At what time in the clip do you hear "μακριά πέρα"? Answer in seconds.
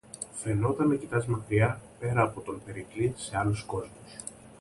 1.29-2.21